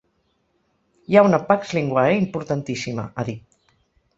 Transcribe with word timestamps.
Hi 1.11 1.17
ha 1.19 1.23
una 1.27 1.39
“pax 1.51 1.75
linguae” 1.79 2.17
importantíssima, 2.23 3.07
ha 3.13 3.27
dit. 3.33 3.47